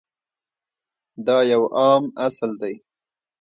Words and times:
دا 1.25 1.37
یو 1.51 1.63
عام 1.77 2.03
اصل 2.27 2.51
دی. 2.61 2.73